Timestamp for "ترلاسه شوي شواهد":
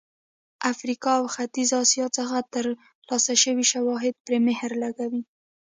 2.53-4.13